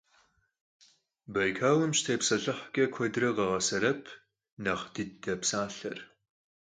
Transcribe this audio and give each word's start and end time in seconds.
Baykalım 1.33 1.91
şıtêpselhıhç'e, 1.97 2.85
kuedre 2.93 3.29
khağesebep 3.37 4.03
«nexh 4.63 4.85
dıde» 4.93 5.33
psalher. 5.41 5.99